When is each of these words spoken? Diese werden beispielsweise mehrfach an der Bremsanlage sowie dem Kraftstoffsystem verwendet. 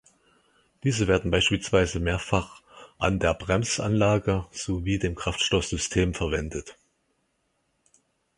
Diese 0.83 1.05
werden 1.07 1.29
beispielsweise 1.29 1.99
mehrfach 1.99 2.63
an 2.97 3.19
der 3.19 3.35
Bremsanlage 3.35 4.47
sowie 4.49 4.97
dem 4.97 5.13
Kraftstoffsystem 5.13 6.15
verwendet. 6.15 6.75